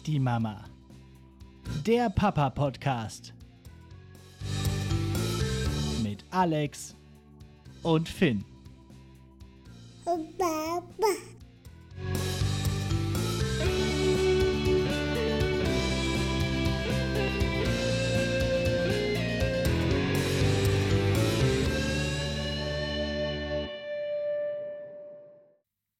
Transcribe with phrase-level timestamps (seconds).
[0.00, 0.64] Nicht die Mama.
[1.84, 3.34] Der Papa-Podcast.
[6.02, 6.96] Mit Alex
[7.82, 8.42] und Finn.
[10.06, 10.80] Baba.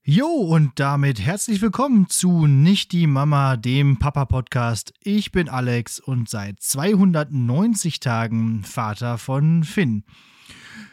[0.02, 4.94] Jo, und damit herzlich willkommen zu Nicht die Mama, dem Papa-Podcast.
[5.02, 10.04] Ich bin Alex und seit 290 Tagen Vater von Finn.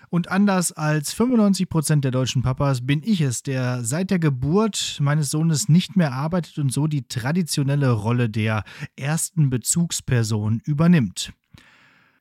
[0.10, 5.30] Und anders als 95% der deutschen Papas bin ich es, der seit der Geburt meines
[5.30, 8.66] Sohnes nicht mehr arbeitet und so die traditionelle Rolle der
[8.98, 11.32] ersten Bezugsperson übernimmt.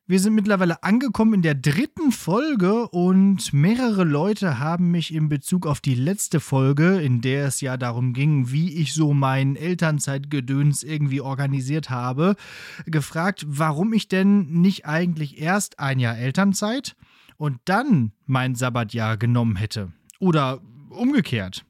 [0.09, 5.67] Wir sind mittlerweile angekommen in der dritten Folge und mehrere Leute haben mich in Bezug
[5.67, 10.85] auf die letzte Folge, in der es ja darum ging, wie ich so mein Elternzeitgedöns
[10.85, 12.37] irgendwie organisiert habe,
[12.85, 16.95] gefragt, warum ich denn nicht eigentlich erst ein Jahr Elternzeit
[17.37, 19.91] und dann mein Sabbatjahr genommen hätte.
[20.21, 21.66] Oder umgekehrt.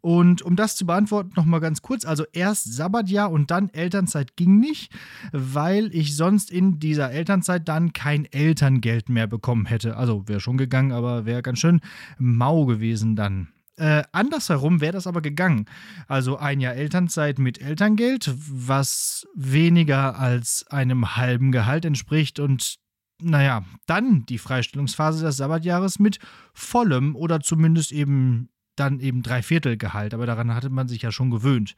[0.00, 2.04] Und um das zu beantworten, nochmal ganz kurz.
[2.04, 4.92] Also erst Sabbatjahr und dann Elternzeit ging nicht,
[5.32, 9.96] weil ich sonst in dieser Elternzeit dann kein Elterngeld mehr bekommen hätte.
[9.96, 11.80] Also wäre schon gegangen, aber wäre ganz schön
[12.18, 13.48] mau gewesen dann.
[13.76, 15.66] Äh, andersherum wäre das aber gegangen.
[16.08, 22.78] Also ein Jahr Elternzeit mit Elterngeld, was weniger als einem halben Gehalt entspricht und
[23.20, 26.18] naja, dann die Freistellungsphase des Sabbatjahres mit
[26.54, 28.48] vollem oder zumindest eben
[28.80, 31.76] dann eben Dreiviertelgehalt, aber daran hatte man sich ja schon gewöhnt.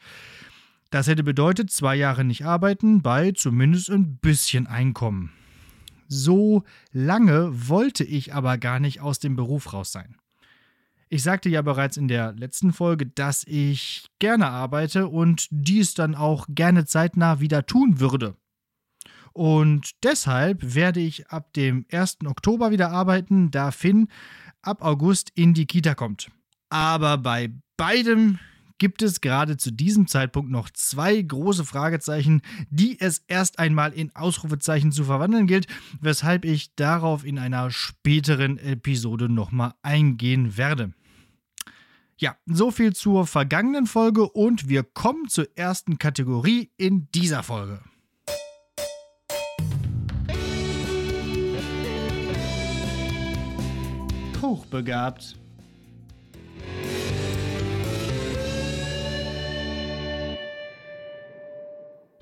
[0.90, 5.30] Das hätte bedeutet, zwei Jahre nicht arbeiten bei zumindest ein bisschen Einkommen.
[6.08, 10.16] So lange wollte ich aber gar nicht aus dem Beruf raus sein.
[11.08, 16.14] Ich sagte ja bereits in der letzten Folge, dass ich gerne arbeite und dies dann
[16.14, 18.36] auch gerne zeitnah wieder tun würde.
[19.32, 22.18] Und deshalb werde ich ab dem 1.
[22.26, 24.08] Oktober wieder arbeiten, da Finn
[24.62, 26.30] ab August in die Kita kommt.
[26.70, 28.38] Aber bei beidem
[28.78, 34.14] gibt es gerade zu diesem Zeitpunkt noch zwei große Fragezeichen, die es erst einmal in
[34.16, 35.66] Ausrufezeichen zu verwandeln gilt,
[36.00, 40.92] weshalb ich darauf in einer späteren Episode nochmal eingehen werde.
[42.16, 47.82] Ja, so viel zur vergangenen Folge und wir kommen zur ersten Kategorie in dieser Folge.
[54.40, 55.39] Hochbegabt.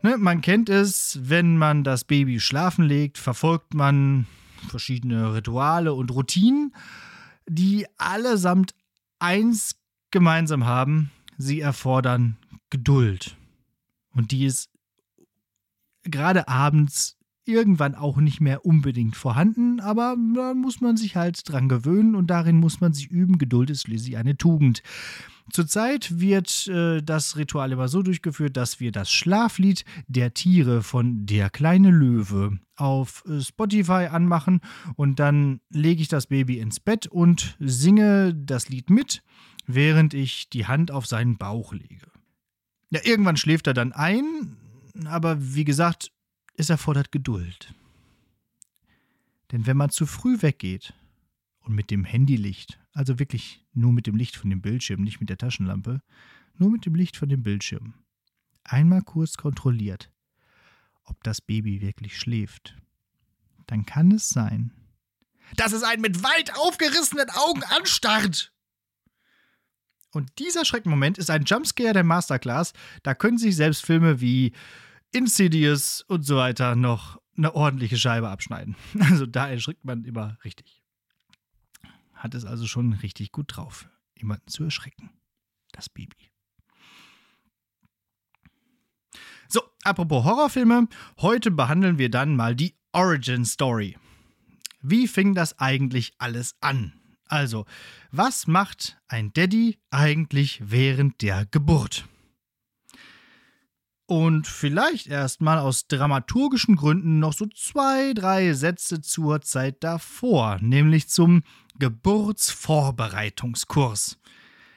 [0.08, 4.26] Ne, man kennt es, wenn man das Baby schlafen legt, verfolgt man
[4.70, 6.74] verschiedene Rituale und Routinen,
[7.46, 8.74] die allesamt
[9.18, 9.76] eins
[10.10, 12.38] gemeinsam haben, sie erfordern
[12.70, 13.36] Geduld.
[14.14, 14.70] Und die ist
[16.04, 17.17] gerade abends
[17.48, 22.28] irgendwann auch nicht mehr unbedingt vorhanden, aber da muss man sich halt dran gewöhnen und
[22.28, 23.38] darin muss man sich üben.
[23.38, 24.82] Geduld ist schließlich eine Tugend.
[25.50, 31.24] Zurzeit wird äh, das Ritual immer so durchgeführt, dass wir das Schlaflied der Tiere von
[31.24, 34.60] Der kleine Löwe auf äh, Spotify anmachen
[34.96, 39.22] und dann lege ich das Baby ins Bett und singe das Lied mit,
[39.66, 42.10] während ich die Hand auf seinen Bauch lege.
[42.90, 44.56] Ja, irgendwann schläft er dann ein,
[45.06, 46.10] aber wie gesagt,
[46.58, 47.72] es erfordert Geduld.
[49.52, 50.92] Denn wenn man zu früh weggeht
[51.60, 55.30] und mit dem Handylicht, also wirklich nur mit dem Licht von dem Bildschirm, nicht mit
[55.30, 56.02] der Taschenlampe,
[56.56, 57.94] nur mit dem Licht von dem Bildschirm,
[58.64, 60.10] einmal kurz kontrolliert,
[61.04, 62.76] ob das Baby wirklich schläft,
[63.66, 64.72] dann kann es sein,
[65.56, 68.52] dass es einen mit weit aufgerissenen Augen anstarrt.
[70.10, 72.72] Und dieser Schreckmoment ist ein Jumpscare der Masterclass.
[73.02, 74.52] Da können sich selbst Filme wie
[75.12, 78.76] Insidious und so weiter noch eine ordentliche Scheibe abschneiden.
[79.00, 80.82] Also da erschrickt man immer richtig.
[82.12, 85.10] Hat es also schon richtig gut drauf, jemanden zu erschrecken.
[85.72, 86.30] Das Baby.
[89.48, 90.88] So, apropos Horrorfilme,
[91.20, 93.96] heute behandeln wir dann mal die Origin Story.
[94.82, 96.92] Wie fing das eigentlich alles an?
[97.24, 97.66] Also,
[98.10, 102.06] was macht ein Daddy eigentlich während der Geburt?
[104.08, 111.10] Und vielleicht erstmal aus dramaturgischen Gründen noch so zwei, drei Sätze zur Zeit davor, nämlich
[111.10, 111.42] zum
[111.78, 114.18] Geburtsvorbereitungskurs.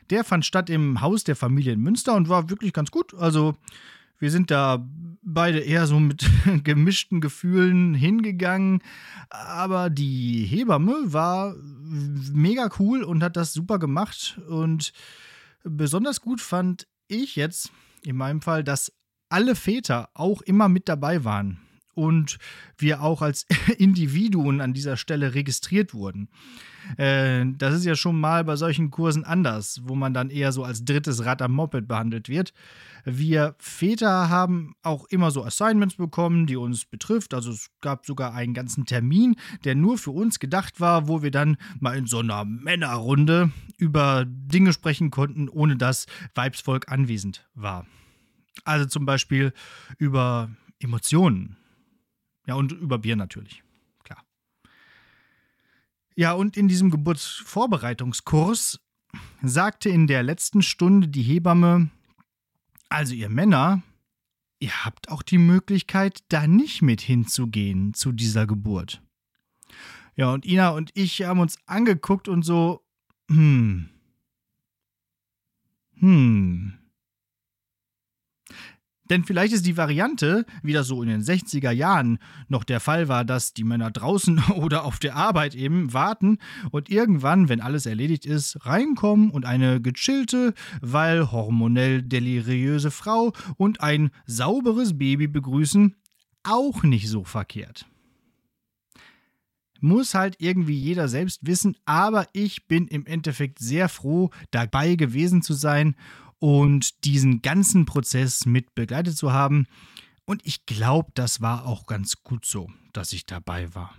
[0.09, 3.13] Der fand statt im Haus der Familie in Münster und war wirklich ganz gut.
[3.13, 3.55] Also
[4.19, 4.85] wir sind da
[5.21, 6.29] beide eher so mit
[6.65, 8.83] gemischten Gefühlen hingegangen.
[9.29, 11.55] Aber die Hebamme war
[12.33, 14.41] mega cool und hat das super gemacht.
[14.49, 14.91] Und
[15.63, 17.71] besonders gut fand ich jetzt
[18.03, 18.91] in meinem Fall, dass
[19.31, 21.59] alle Väter auch immer mit dabei waren
[21.93, 22.37] und
[22.77, 23.45] wir auch als
[23.77, 26.29] Individuen an dieser Stelle registriert wurden.
[26.97, 30.63] Äh, das ist ja schon mal bei solchen Kursen anders, wo man dann eher so
[30.63, 32.53] als drittes Rad am Moped behandelt wird.
[33.03, 37.33] Wir Väter haben auch immer so Assignments bekommen, die uns betrifft.
[37.33, 41.31] Also es gab sogar einen ganzen Termin, der nur für uns gedacht war, wo wir
[41.31, 46.05] dann mal in so einer Männerrunde über Dinge sprechen konnten, ohne dass
[46.35, 47.87] Weibsvolk anwesend war.
[48.63, 49.53] Also zum Beispiel
[49.97, 50.49] über
[50.79, 51.57] Emotionen.
[52.47, 53.63] Ja, und über Bier natürlich.
[54.03, 54.25] Klar.
[56.15, 58.79] Ja, und in diesem Geburtsvorbereitungskurs
[59.41, 61.89] sagte in der letzten Stunde die Hebamme,
[62.89, 63.83] also ihr Männer,
[64.59, 69.01] ihr habt auch die Möglichkeit, da nicht mit hinzugehen zu dieser Geburt.
[70.15, 72.85] Ja, und Ina und ich haben uns angeguckt und so,
[73.29, 73.89] hm.
[75.99, 76.80] Hm.
[79.11, 82.17] Denn vielleicht ist die Variante, wie das so in den 60er Jahren
[82.47, 86.37] noch der Fall war, dass die Männer draußen oder auf der Arbeit eben warten
[86.71, 93.81] und irgendwann, wenn alles erledigt ist, reinkommen und eine gechillte, weil hormonell deliriöse Frau und
[93.81, 95.93] ein sauberes Baby begrüßen,
[96.43, 97.85] auch nicht so verkehrt.
[99.81, 105.41] Muss halt irgendwie jeder selbst wissen, aber ich bin im Endeffekt sehr froh, dabei gewesen
[105.41, 105.95] zu sein
[106.41, 109.67] und diesen ganzen Prozess mit begleitet zu haben.
[110.25, 113.95] Und ich glaube, das war auch ganz gut so, dass ich dabei war.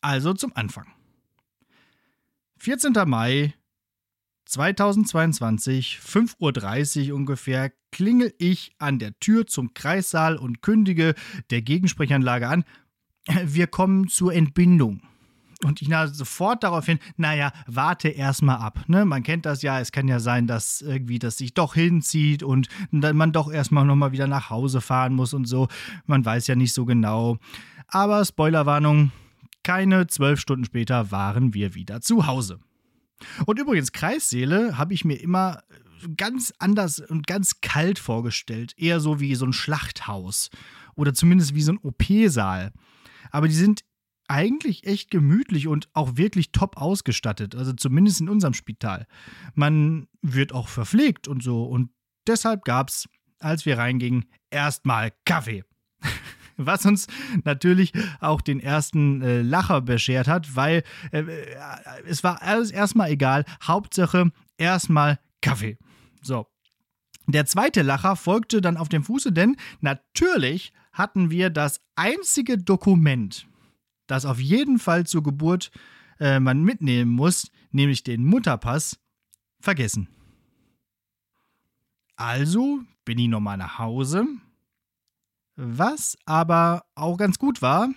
[0.00, 0.86] Also zum Anfang.
[2.58, 2.92] 14.
[3.06, 3.54] Mai
[4.44, 11.14] 2022, 5.30 Uhr ungefähr, klingel ich an der Tür zum Kreissaal und kündige
[11.50, 12.64] der Gegensprechanlage an,
[13.44, 15.02] wir kommen zur Entbindung.
[15.62, 18.84] Und ich nahm sofort darauf hin, naja, warte erstmal ab.
[18.86, 19.04] Ne?
[19.04, 22.68] Man kennt das ja, es kann ja sein, dass irgendwie das sich doch hinzieht und
[22.92, 25.68] dann man doch erstmal nochmal wieder nach Hause fahren muss und so.
[26.06, 27.36] Man weiß ja nicht so genau.
[27.88, 29.12] Aber Spoilerwarnung,
[29.62, 32.60] keine zwölf Stunden später waren wir wieder zu Hause.
[33.44, 35.62] Und übrigens, Kreissäle habe ich mir immer
[36.16, 38.72] ganz anders und ganz kalt vorgestellt.
[38.78, 40.48] Eher so wie so ein Schlachthaus.
[40.94, 42.72] Oder zumindest wie so ein OP-Saal.
[43.30, 43.82] Aber die sind
[44.30, 47.56] eigentlich echt gemütlich und auch wirklich top ausgestattet.
[47.56, 49.06] Also zumindest in unserem Spital.
[49.54, 51.64] Man wird auch verpflegt und so.
[51.64, 51.90] Und
[52.28, 53.08] deshalb gab es,
[53.40, 55.64] als wir reingingen, erstmal Kaffee.
[56.56, 57.08] Was uns
[57.42, 61.56] natürlich auch den ersten äh, Lacher beschert hat, weil äh, äh,
[62.06, 63.44] es war alles erstmal egal.
[63.64, 65.76] Hauptsache erstmal Kaffee.
[66.22, 66.46] So.
[67.26, 73.46] Der zweite Lacher folgte dann auf dem Fuße, denn natürlich hatten wir das einzige Dokument,
[74.10, 75.70] das auf jeden Fall zur Geburt
[76.18, 78.98] äh, man mitnehmen muss, nämlich den Mutterpass,
[79.60, 80.08] vergessen.
[82.16, 84.26] Also bin ich nochmal nach Hause,
[85.56, 87.88] was aber auch ganz gut war,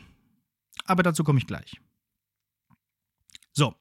[0.85, 1.81] aber dazu komme ich gleich.
[3.51, 3.75] So,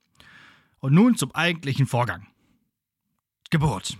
[0.78, 2.26] und nun zum eigentlichen Vorgang.
[3.50, 3.98] Geburt.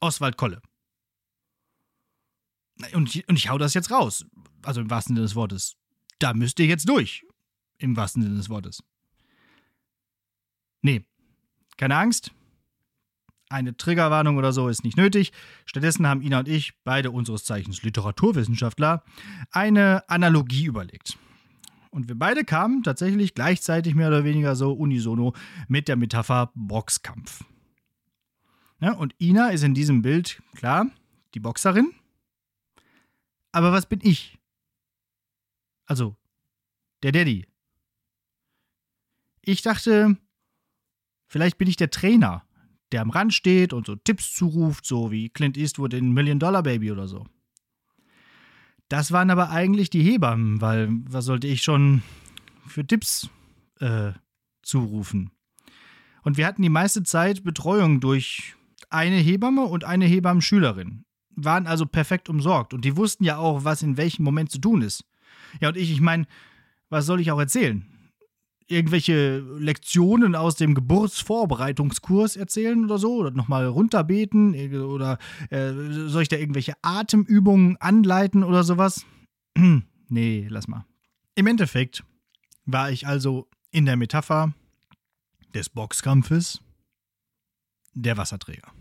[0.00, 0.62] Oswald Kolle.
[2.92, 4.24] Und ich, und ich hau das jetzt raus.
[4.62, 5.76] Also im wahrsten Sinne des Wortes
[6.18, 7.24] da müsst ihr jetzt durch.
[7.78, 8.82] Im wahrsten Sinne des Wortes.
[10.82, 11.04] Nee,
[11.76, 12.32] keine Angst.
[13.48, 15.32] Eine Triggerwarnung oder so ist nicht nötig.
[15.66, 19.04] Stattdessen haben Ina und ich, beide unseres Zeichens Literaturwissenschaftler,
[19.50, 21.16] eine Analogie überlegt.
[21.90, 25.32] Und wir beide kamen tatsächlich gleichzeitig mehr oder weniger so unisono
[25.68, 27.44] mit der Metapher Boxkampf.
[28.80, 30.90] Ja, und Ina ist in diesem Bild, klar,
[31.34, 31.92] die Boxerin.
[33.52, 34.38] Aber was bin ich?
[35.86, 36.16] Also,
[37.02, 37.46] der Daddy.
[39.40, 40.16] Ich dachte,
[41.28, 42.44] vielleicht bin ich der Trainer,
[42.92, 46.62] der am Rand steht und so Tipps zuruft, so wie Clint Eastwood in Million Dollar
[46.62, 47.26] Baby oder so.
[48.88, 52.02] Das waren aber eigentlich die Hebammen, weil was sollte ich schon
[52.66, 53.28] für Tipps
[53.80, 54.12] äh,
[54.62, 55.30] zurufen?
[56.22, 58.54] Und wir hatten die meiste Zeit Betreuung durch
[58.90, 61.04] eine Hebamme und eine Hebammenschülerin.
[61.30, 64.82] Waren also perfekt umsorgt und die wussten ja auch, was in welchem Moment zu tun
[64.82, 65.04] ist.
[65.60, 66.26] Ja, und ich, ich meine,
[66.88, 67.84] was soll ich auch erzählen?
[68.68, 73.14] Irgendwelche Lektionen aus dem Geburtsvorbereitungskurs erzählen oder so?
[73.16, 74.54] Oder nochmal runterbeten?
[74.82, 75.18] Oder
[75.50, 75.72] äh,
[76.06, 79.06] soll ich da irgendwelche Atemübungen anleiten oder sowas?
[80.08, 80.84] nee, lass mal.
[81.36, 82.02] Im Endeffekt
[82.64, 84.52] war ich also in der Metapher
[85.54, 86.60] des Boxkampfes
[87.94, 88.72] der Wasserträger.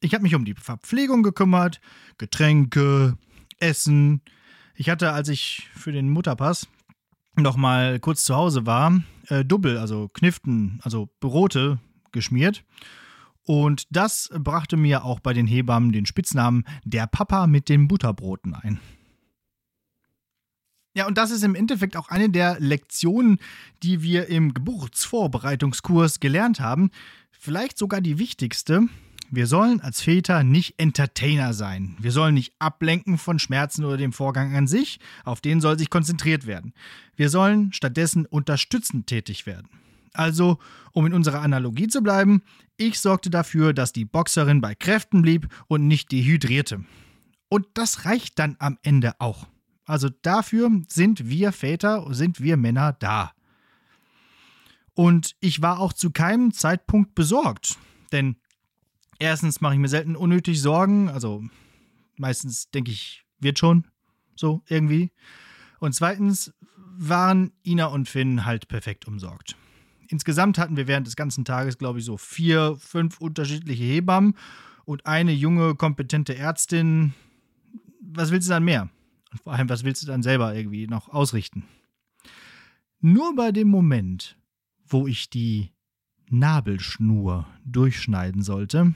[0.00, 1.80] Ich habe mich um die Verpflegung gekümmert,
[2.16, 3.18] Getränke,
[3.60, 4.22] Essen.
[4.74, 6.68] Ich hatte, als ich für den Mutterpass
[7.36, 11.78] noch mal kurz zu Hause war, äh, Double, also Kniften, also Brote
[12.12, 12.64] geschmiert.
[13.44, 18.54] Und das brachte mir auch bei den Hebammen den Spitznamen der Papa mit den Butterbroten
[18.54, 18.80] ein.
[20.94, 23.38] Ja, und das ist im Endeffekt auch eine der Lektionen,
[23.82, 26.90] die wir im Geburtsvorbereitungskurs gelernt haben.
[27.30, 28.88] Vielleicht sogar die wichtigste.
[29.32, 31.96] Wir sollen als Väter nicht Entertainer sein.
[32.00, 34.98] Wir sollen nicht ablenken von Schmerzen oder dem Vorgang an sich.
[35.24, 36.74] Auf den soll sich konzentriert werden.
[37.14, 39.68] Wir sollen stattdessen unterstützend tätig werden.
[40.14, 40.58] Also,
[40.92, 42.42] um in unserer Analogie zu bleiben,
[42.76, 46.84] ich sorgte dafür, dass die Boxerin bei Kräften blieb und nicht dehydrierte.
[47.48, 49.46] Und das reicht dann am Ende auch.
[49.84, 53.30] Also dafür sind wir Väter, sind wir Männer da.
[54.94, 57.78] Und ich war auch zu keinem Zeitpunkt besorgt.
[58.10, 58.36] Denn
[59.20, 61.08] erstens mache ich mir selten unnötig Sorgen.
[61.08, 61.44] Also
[62.16, 63.86] meistens denke ich, wird schon.
[64.34, 65.12] So irgendwie.
[65.78, 66.52] Und zweitens
[66.96, 69.56] waren Ina und Finn halt perfekt umsorgt.
[70.08, 74.34] Insgesamt hatten wir während des ganzen Tages, glaube ich, so vier, fünf unterschiedliche Hebammen
[74.84, 77.14] und eine junge, kompetente Ärztin.
[78.00, 78.88] Was willst du dann mehr?
[79.30, 81.64] Und vor allem, was willst du dann selber irgendwie noch ausrichten?
[83.00, 84.36] Nur bei dem Moment,
[84.84, 85.70] wo ich die
[86.28, 88.94] Nabelschnur durchschneiden sollte,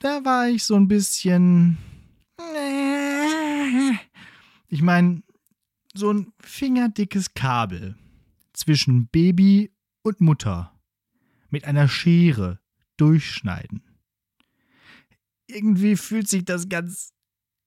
[0.00, 1.78] da war ich so ein bisschen.
[4.68, 5.22] Ich meine,
[5.94, 7.96] so ein fingerdickes Kabel
[8.52, 10.72] zwischen Baby und Mutter
[11.50, 12.60] mit einer Schere
[12.96, 13.82] durchschneiden.
[15.48, 17.12] Irgendwie fühlt sich das ganz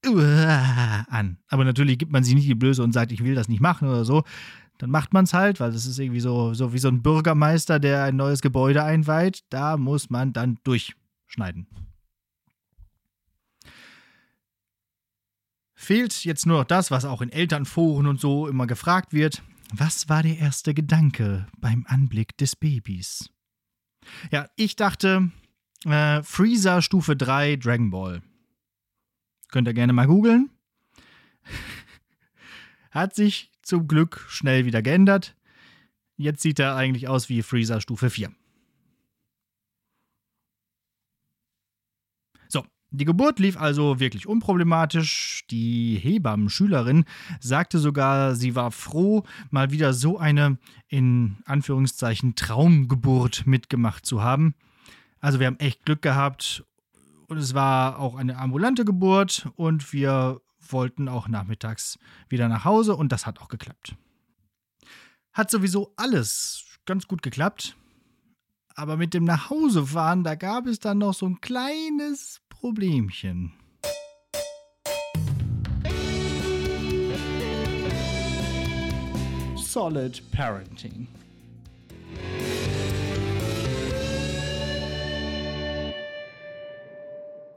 [0.06, 1.38] an.
[1.48, 3.88] Aber natürlich gibt man sich nicht die Blöße und sagt, ich will das nicht machen
[3.88, 4.24] oder so.
[4.78, 7.80] Dann macht man es halt, weil das ist irgendwie so, so wie so ein Bürgermeister,
[7.80, 9.44] der ein neues Gebäude einweiht.
[9.50, 10.58] Da muss man dann
[11.29, 11.67] durchschneiden.
[15.75, 19.41] Fehlt jetzt nur noch das, was auch in Elternforen und so immer gefragt wird.
[19.71, 23.29] Was war der erste Gedanke beim Anblick des Babys?
[24.31, 25.31] Ja, ich dachte,
[25.86, 28.21] äh, Freezer Stufe 3 Dragon Ball.
[29.50, 30.50] Könnt ihr gerne mal googeln.
[32.91, 35.36] Hat sich zum Glück schnell wieder geändert.
[36.17, 38.31] Jetzt sieht er eigentlich aus wie Freezer Stufe 4.
[42.50, 45.46] So, die Geburt lief also wirklich unproblematisch.
[45.51, 47.05] Die Hebammenschülerin
[47.39, 54.55] sagte sogar, sie war froh, mal wieder so eine in Anführungszeichen Traumgeburt mitgemacht zu haben.
[55.19, 56.63] Also wir haben echt Glück gehabt
[57.27, 62.96] und es war auch eine ambulante Geburt und wir wollten auch nachmittags wieder nach Hause
[62.96, 63.96] und das hat auch geklappt.
[65.34, 67.75] Hat sowieso alles ganz gut geklappt.
[68.75, 73.54] Aber mit dem Nachhausefahren, da gab es dann noch so ein kleines Problemchen.
[79.56, 81.08] Solid Parenting.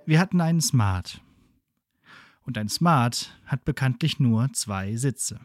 [0.06, 1.20] Wir hatten einen Smart.
[2.46, 5.40] Und ein Smart hat bekanntlich nur zwei Sitze.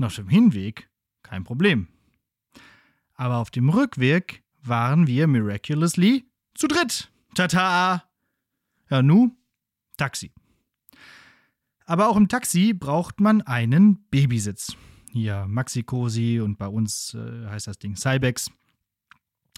[0.00, 0.90] Auf dem Hinweg
[1.22, 1.86] kein Problem.
[3.14, 7.12] Aber auf dem Rückweg waren wir miraculously zu dritt.
[7.36, 8.02] Tata!
[8.90, 9.36] Ja, nu,
[9.96, 10.32] Taxi.
[11.86, 14.76] Aber auch im Taxi braucht man einen Babysitz.
[15.12, 18.50] Hier Maxi-Cosi und bei uns äh, heißt das Ding Cybex.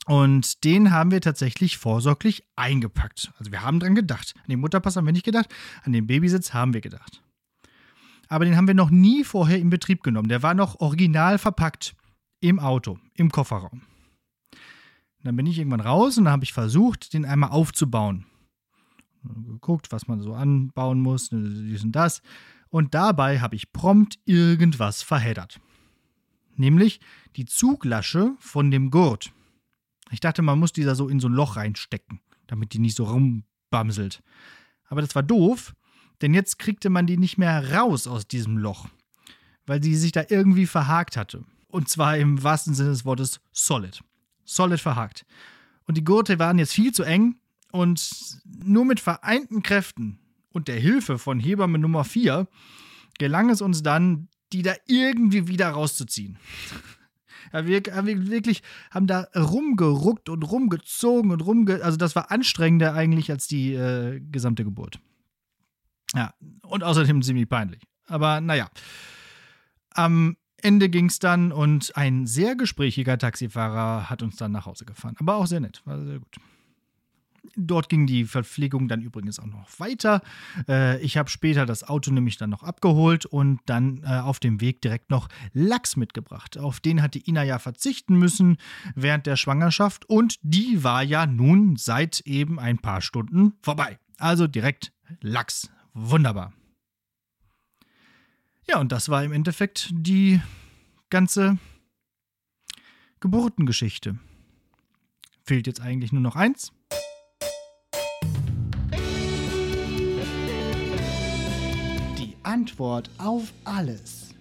[0.06, 3.32] Und den haben wir tatsächlich vorsorglich eingepackt.
[3.38, 4.34] Also wir haben dran gedacht.
[4.36, 7.22] An den Mutterpass haben wir nicht gedacht, an den Babysitz haben wir gedacht.
[8.28, 10.28] Aber den haben wir noch nie vorher in Betrieb genommen.
[10.28, 11.94] Der war noch original verpackt
[12.40, 13.82] im Auto, im Kofferraum.
[15.22, 18.24] dann bin ich irgendwann raus und dann habe ich versucht, den einmal aufzubauen.
[19.46, 22.22] Geguckt, was man so anbauen muss, dies und das.
[22.70, 25.60] Und dabei habe ich prompt irgendwas verheddert.
[26.56, 27.00] Nämlich
[27.36, 29.32] die Zuglasche von dem Gurt.
[30.10, 33.04] Ich dachte, man muss dieser so in so ein Loch reinstecken, damit die nicht so
[33.04, 34.22] rumbamselt.
[34.88, 35.74] Aber das war doof,
[36.20, 38.88] denn jetzt kriegte man die nicht mehr raus aus diesem Loch,
[39.66, 41.44] weil sie sich da irgendwie verhakt hatte.
[41.68, 44.02] Und zwar im wahrsten Sinne des Wortes solid.
[44.44, 45.26] Solid verhakt.
[45.86, 47.36] Und die Gurte waren jetzt viel zu eng
[47.72, 50.18] und nur mit vereinten Kräften
[50.50, 52.48] und der Hilfe von Hebamme Nummer 4
[53.18, 56.38] gelang es uns dann, die da irgendwie wieder rauszuziehen.
[57.50, 61.82] Ja, wir haben wirklich haben da rumgeruckt und rumgezogen und rumge.
[61.82, 65.00] Also, das war anstrengender eigentlich als die äh, gesamte Geburt.
[66.14, 67.80] Ja, und außerdem ziemlich peinlich.
[68.06, 68.68] Aber naja.
[69.94, 74.84] Am Ende ging es dann und ein sehr gesprächiger Taxifahrer hat uns dann nach Hause
[74.84, 75.14] gefahren.
[75.18, 76.36] Aber auch sehr nett, war sehr gut.
[77.56, 80.22] Dort ging die Verpflegung dann übrigens auch noch weiter.
[80.68, 84.60] Äh, ich habe später das Auto nämlich dann noch abgeholt und dann äh, auf dem
[84.60, 86.58] Weg direkt noch Lachs mitgebracht.
[86.58, 88.58] Auf den hatte Ina ja verzichten müssen
[88.94, 93.98] während der Schwangerschaft und die war ja nun seit eben ein paar Stunden vorbei.
[94.18, 95.70] Also direkt Lachs.
[95.94, 96.52] Wunderbar.
[98.68, 100.40] Ja, und das war im Endeffekt die
[101.08, 101.58] ganze
[103.20, 104.18] Geburtengeschichte.
[105.42, 106.72] Fehlt jetzt eigentlich nur noch eins.
[112.68, 114.34] Antwort auf alles.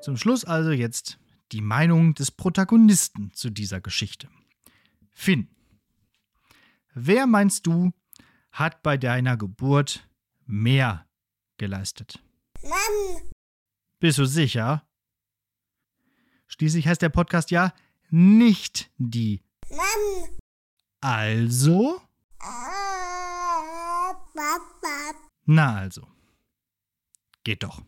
[0.00, 1.18] Zum Schluss also jetzt
[1.52, 4.28] die Meinung des Protagonisten zu dieser Geschichte.
[5.10, 5.48] Finn,
[6.94, 7.92] wer meinst du,
[8.50, 10.08] hat bei deiner Geburt
[10.46, 11.06] mehr
[11.58, 12.22] geleistet?
[12.62, 13.30] Mann.
[13.98, 14.86] Bist du sicher?
[16.46, 17.74] Schließlich heißt der Podcast ja
[18.08, 19.42] nicht die.
[19.68, 20.36] Mann.
[21.00, 22.00] Also?
[22.40, 25.14] Ah, Papa.
[25.46, 26.06] Na also.
[27.44, 27.82] Geht doch.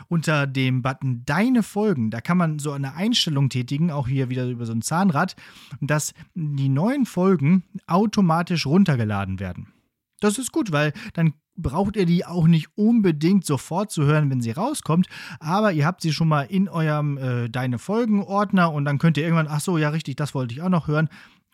[0.09, 2.11] unter dem Button Deine Folgen.
[2.11, 5.37] Da kann man so eine Einstellung tätigen, auch hier wieder über so ein Zahnrad,
[5.81, 9.72] dass die neuen Folgen automatisch runtergeladen werden.
[10.20, 14.40] Das ist gut, weil dann braucht ihr die auch nicht unbedingt sofort zu hören, wenn
[14.40, 15.09] sie rauskommt,
[15.40, 19.16] aber ihr habt sie schon mal in eurem äh, Deine Folgen Ordner und dann könnt
[19.16, 21.09] ihr irgendwann, ach so, ja richtig, das wollte ich auch noch hören,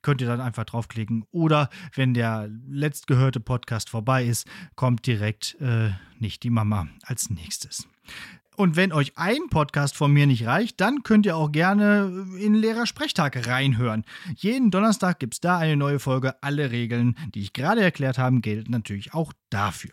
[0.06, 1.24] könnt ihr dann einfach draufklicken.
[1.32, 5.90] Oder wenn der letztgehörte Podcast vorbei ist, kommt direkt äh,
[6.20, 7.88] nicht die Mama als nächstes.
[8.54, 12.54] Und wenn euch ein Podcast von mir nicht reicht, dann könnt ihr auch gerne in
[12.54, 14.04] Lehrer Sprechtag reinhören.
[14.36, 16.40] Jeden Donnerstag gibt es da eine neue Folge.
[16.40, 19.90] Alle Regeln, die ich gerade erklärt habe, gelten natürlich auch dafür.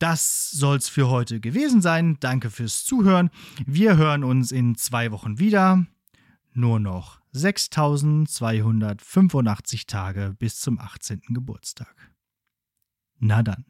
[0.00, 2.16] Das soll's für heute gewesen sein.
[2.18, 3.30] Danke fürs Zuhören.
[3.66, 5.86] Wir hören uns in zwei Wochen wieder.
[6.54, 11.22] Nur noch 6285 Tage bis zum 18.
[11.28, 12.12] Geburtstag.
[13.18, 13.64] Na dann.